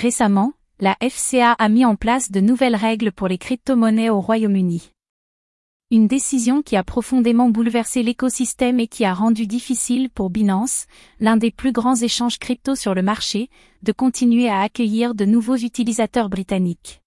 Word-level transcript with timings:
Récemment, 0.00 0.54
la 0.78 0.96
FCA 1.06 1.52
a 1.52 1.68
mis 1.68 1.84
en 1.84 1.94
place 1.94 2.30
de 2.30 2.40
nouvelles 2.40 2.74
règles 2.74 3.12
pour 3.12 3.28
les 3.28 3.36
crypto-monnaies 3.36 4.08
au 4.08 4.18
Royaume-Uni. 4.18 4.92
Une 5.90 6.06
décision 6.06 6.62
qui 6.62 6.74
a 6.76 6.82
profondément 6.82 7.50
bouleversé 7.50 8.02
l'écosystème 8.02 8.80
et 8.80 8.86
qui 8.86 9.04
a 9.04 9.12
rendu 9.12 9.46
difficile 9.46 10.08
pour 10.08 10.30
Binance, 10.30 10.86
l'un 11.18 11.36
des 11.36 11.50
plus 11.50 11.72
grands 11.72 11.96
échanges 11.96 12.38
crypto 12.38 12.76
sur 12.76 12.94
le 12.94 13.02
marché, 13.02 13.50
de 13.82 13.92
continuer 13.92 14.48
à 14.48 14.62
accueillir 14.62 15.14
de 15.14 15.26
nouveaux 15.26 15.56
utilisateurs 15.56 16.30
britanniques. 16.30 17.02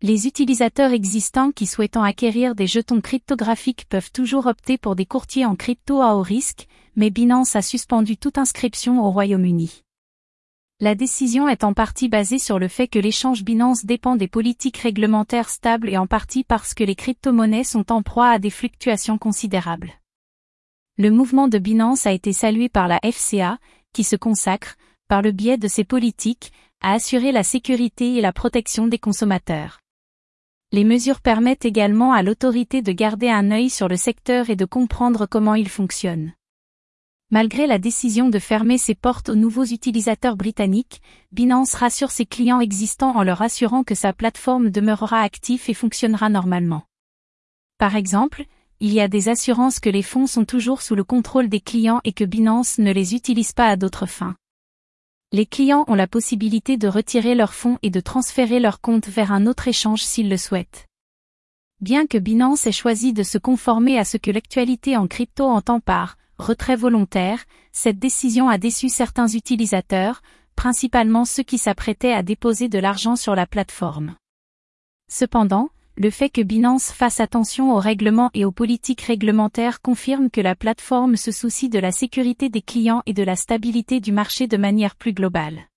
Les 0.00 0.28
utilisateurs 0.28 0.92
existants 0.92 1.50
qui 1.50 1.66
souhaitant 1.66 2.04
acquérir 2.04 2.54
des 2.54 2.68
jetons 2.68 3.00
cryptographiques 3.00 3.86
peuvent 3.88 4.12
toujours 4.12 4.46
opter 4.46 4.78
pour 4.78 4.94
des 4.94 5.06
courtiers 5.06 5.44
en 5.44 5.56
crypto 5.56 6.02
à 6.02 6.14
haut 6.14 6.22
risque, 6.22 6.68
mais 6.94 7.10
Binance 7.10 7.56
a 7.56 7.62
suspendu 7.62 8.16
toute 8.16 8.38
inscription 8.38 9.04
au 9.04 9.10
Royaume-Uni. 9.10 9.82
La 10.78 10.94
décision 10.94 11.48
est 11.48 11.64
en 11.64 11.72
partie 11.72 12.10
basée 12.10 12.38
sur 12.38 12.58
le 12.58 12.68
fait 12.68 12.86
que 12.86 12.98
l'échange 12.98 13.42
Binance 13.44 13.86
dépend 13.86 14.14
des 14.14 14.28
politiques 14.28 14.76
réglementaires 14.76 15.48
stables 15.48 15.88
et 15.88 15.96
en 15.96 16.06
partie 16.06 16.44
parce 16.44 16.74
que 16.74 16.84
les 16.84 16.94
crypto-monnaies 16.94 17.64
sont 17.64 17.90
en 17.90 18.02
proie 18.02 18.28
à 18.28 18.38
des 18.38 18.50
fluctuations 18.50 19.16
considérables. 19.16 19.94
Le 20.98 21.10
mouvement 21.10 21.48
de 21.48 21.56
Binance 21.56 22.06
a 22.06 22.12
été 22.12 22.34
salué 22.34 22.68
par 22.68 22.88
la 22.88 23.00
FCA, 23.02 23.56
qui 23.94 24.04
se 24.04 24.16
consacre, 24.16 24.76
par 25.08 25.22
le 25.22 25.32
biais 25.32 25.56
de 25.56 25.66
ses 25.66 25.84
politiques, 25.84 26.52
à 26.82 26.92
assurer 26.92 27.32
la 27.32 27.42
sécurité 27.42 28.16
et 28.16 28.20
la 28.20 28.34
protection 28.34 28.86
des 28.86 28.98
consommateurs. 28.98 29.80
Les 30.72 30.84
mesures 30.84 31.22
permettent 31.22 31.64
également 31.64 32.12
à 32.12 32.22
l'autorité 32.22 32.82
de 32.82 32.92
garder 32.92 33.30
un 33.30 33.50
œil 33.50 33.70
sur 33.70 33.88
le 33.88 33.96
secteur 33.96 34.50
et 34.50 34.56
de 34.56 34.66
comprendre 34.66 35.24
comment 35.24 35.54
il 35.54 35.70
fonctionne. 35.70 36.34
Malgré 37.30 37.66
la 37.66 37.78
décision 37.78 38.28
de 38.28 38.38
fermer 38.38 38.78
ses 38.78 38.94
portes 38.94 39.30
aux 39.30 39.34
nouveaux 39.34 39.64
utilisateurs 39.64 40.36
britanniques, 40.36 41.02
Binance 41.32 41.74
rassure 41.74 42.12
ses 42.12 42.24
clients 42.24 42.60
existants 42.60 43.16
en 43.16 43.24
leur 43.24 43.42
assurant 43.42 43.82
que 43.82 43.96
sa 43.96 44.12
plateforme 44.12 44.70
demeurera 44.70 45.22
active 45.22 45.64
et 45.66 45.74
fonctionnera 45.74 46.28
normalement. 46.28 46.84
Par 47.78 47.96
exemple, 47.96 48.44
il 48.78 48.92
y 48.92 49.00
a 49.00 49.08
des 49.08 49.28
assurances 49.28 49.80
que 49.80 49.90
les 49.90 50.04
fonds 50.04 50.28
sont 50.28 50.44
toujours 50.44 50.82
sous 50.82 50.94
le 50.94 51.02
contrôle 51.02 51.48
des 51.48 51.58
clients 51.58 52.00
et 52.04 52.12
que 52.12 52.22
Binance 52.22 52.78
ne 52.78 52.92
les 52.92 53.16
utilise 53.16 53.52
pas 53.52 53.66
à 53.66 53.76
d'autres 53.76 54.06
fins. 54.06 54.36
Les 55.32 55.46
clients 55.46 55.84
ont 55.88 55.96
la 55.96 56.06
possibilité 56.06 56.76
de 56.76 56.86
retirer 56.86 57.34
leurs 57.34 57.54
fonds 57.54 57.78
et 57.82 57.90
de 57.90 57.98
transférer 57.98 58.60
leur 58.60 58.80
compte 58.80 59.08
vers 59.08 59.32
un 59.32 59.46
autre 59.46 59.66
échange 59.66 60.04
s'ils 60.04 60.30
le 60.30 60.36
souhaitent. 60.36 60.86
Bien 61.80 62.06
que 62.06 62.18
Binance 62.18 62.68
ait 62.68 62.72
choisi 62.72 63.12
de 63.12 63.24
se 63.24 63.36
conformer 63.36 63.98
à 63.98 64.04
ce 64.04 64.16
que 64.16 64.30
l'actualité 64.30 64.96
en 64.96 65.08
crypto 65.08 65.44
entend 65.44 65.80
par 65.80 66.16
retrait 66.38 66.76
volontaire, 66.76 67.44
cette 67.72 67.98
décision 67.98 68.48
a 68.48 68.58
déçu 68.58 68.88
certains 68.88 69.28
utilisateurs, 69.28 70.22
principalement 70.54 71.24
ceux 71.24 71.42
qui 71.42 71.58
s'apprêtaient 71.58 72.12
à 72.12 72.22
déposer 72.22 72.68
de 72.68 72.78
l'argent 72.78 73.16
sur 73.16 73.34
la 73.34 73.46
plateforme. 73.46 74.16
Cependant, 75.08 75.68
le 75.98 76.10
fait 76.10 76.28
que 76.28 76.42
Binance 76.42 76.92
fasse 76.92 77.20
attention 77.20 77.74
aux 77.74 77.78
règlements 77.78 78.30
et 78.34 78.44
aux 78.44 78.52
politiques 78.52 79.00
réglementaires 79.02 79.80
confirme 79.80 80.28
que 80.28 80.42
la 80.42 80.54
plateforme 80.54 81.16
se 81.16 81.30
soucie 81.30 81.70
de 81.70 81.78
la 81.78 81.90
sécurité 81.92 82.50
des 82.50 82.60
clients 82.60 83.02
et 83.06 83.14
de 83.14 83.22
la 83.22 83.36
stabilité 83.36 84.00
du 84.00 84.12
marché 84.12 84.46
de 84.46 84.58
manière 84.58 84.94
plus 84.94 85.14
globale. 85.14 85.68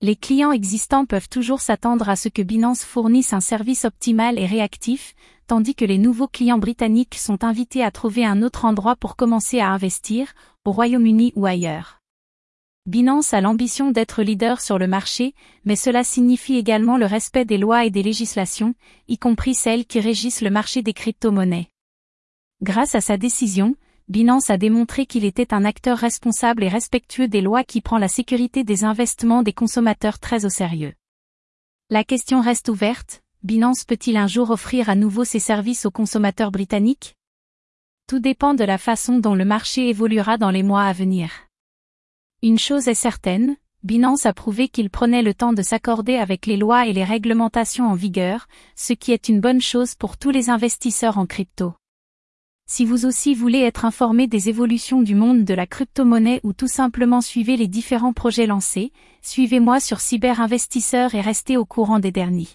Les 0.00 0.16
clients 0.16 0.52
existants 0.52 1.06
peuvent 1.06 1.28
toujours 1.28 1.60
s'attendre 1.60 2.08
à 2.08 2.16
ce 2.16 2.28
que 2.28 2.42
Binance 2.42 2.84
fournisse 2.84 3.32
un 3.32 3.40
service 3.40 3.84
optimal 3.84 4.38
et 4.38 4.46
réactif, 4.46 5.14
tandis 5.46 5.74
que 5.74 5.84
les 5.84 5.98
nouveaux 5.98 6.28
clients 6.28 6.58
britanniques 6.58 7.16
sont 7.16 7.44
invités 7.44 7.82
à 7.82 7.90
trouver 7.90 8.24
un 8.24 8.42
autre 8.42 8.64
endroit 8.64 8.96
pour 8.96 9.16
commencer 9.16 9.60
à 9.60 9.70
investir, 9.70 10.34
au 10.64 10.72
Royaume-Uni 10.72 11.32
ou 11.36 11.46
ailleurs. 11.46 12.00
Binance 12.86 13.32
a 13.32 13.40
l'ambition 13.40 13.90
d'être 13.90 14.22
leader 14.22 14.60
sur 14.60 14.78
le 14.78 14.86
marché, 14.86 15.34
mais 15.64 15.74
cela 15.74 16.04
signifie 16.04 16.56
également 16.56 16.98
le 16.98 17.06
respect 17.06 17.46
des 17.46 17.56
lois 17.56 17.86
et 17.86 17.90
des 17.90 18.02
législations, 18.02 18.74
y 19.08 19.16
compris 19.16 19.54
celles 19.54 19.86
qui 19.86 20.00
régissent 20.00 20.42
le 20.42 20.50
marché 20.50 20.82
des 20.82 20.92
crypto-monnaies. 20.92 21.68
Grâce 22.60 22.94
à 22.94 23.00
sa 23.00 23.16
décision, 23.16 23.74
Binance 24.08 24.50
a 24.50 24.58
démontré 24.58 25.06
qu'il 25.06 25.24
était 25.24 25.54
un 25.54 25.64
acteur 25.64 25.96
responsable 25.96 26.62
et 26.62 26.68
respectueux 26.68 27.26
des 27.26 27.40
lois 27.40 27.64
qui 27.64 27.80
prend 27.80 27.96
la 27.96 28.08
sécurité 28.08 28.64
des 28.64 28.84
investissements 28.84 29.42
des 29.42 29.54
consommateurs 29.54 30.18
très 30.18 30.44
au 30.44 30.50
sérieux. 30.50 30.92
La 31.88 32.04
question 32.04 32.42
reste 32.42 32.68
ouverte, 32.68 33.23
Binance 33.44 33.84
peut-il 33.84 34.16
un 34.16 34.26
jour 34.26 34.48
offrir 34.48 34.88
à 34.88 34.94
nouveau 34.94 35.22
ses 35.26 35.38
services 35.38 35.84
aux 35.84 35.90
consommateurs 35.90 36.50
britanniques? 36.50 37.14
Tout 38.06 38.18
dépend 38.18 38.54
de 38.54 38.64
la 38.64 38.78
façon 38.78 39.18
dont 39.18 39.34
le 39.34 39.44
marché 39.44 39.90
évoluera 39.90 40.38
dans 40.38 40.50
les 40.50 40.62
mois 40.62 40.84
à 40.84 40.94
venir. 40.94 41.30
Une 42.42 42.58
chose 42.58 42.88
est 42.88 42.94
certaine, 42.94 43.56
Binance 43.82 44.24
a 44.24 44.32
prouvé 44.32 44.68
qu'il 44.68 44.88
prenait 44.88 45.20
le 45.20 45.34
temps 45.34 45.52
de 45.52 45.60
s'accorder 45.60 46.16
avec 46.16 46.46
les 46.46 46.56
lois 46.56 46.86
et 46.86 46.94
les 46.94 47.04
réglementations 47.04 47.86
en 47.86 47.92
vigueur, 47.92 48.46
ce 48.76 48.94
qui 48.94 49.12
est 49.12 49.28
une 49.28 49.40
bonne 49.40 49.60
chose 49.60 49.94
pour 49.94 50.16
tous 50.16 50.30
les 50.30 50.48
investisseurs 50.48 51.18
en 51.18 51.26
crypto. 51.26 51.74
Si 52.66 52.86
vous 52.86 53.04
aussi 53.04 53.34
voulez 53.34 53.60
être 53.60 53.84
informé 53.84 54.26
des 54.26 54.48
évolutions 54.48 55.02
du 55.02 55.14
monde 55.14 55.44
de 55.44 55.52
la 55.52 55.66
crypto-monnaie 55.66 56.40
ou 56.44 56.54
tout 56.54 56.66
simplement 56.66 57.20
suivez 57.20 57.58
les 57.58 57.68
différents 57.68 58.14
projets 58.14 58.46
lancés, 58.46 58.90
suivez-moi 59.20 59.80
sur 59.80 60.00
Cyberinvestisseur 60.00 61.14
et 61.14 61.20
restez 61.20 61.58
au 61.58 61.66
courant 61.66 61.98
des 61.98 62.10
derniers. 62.10 62.48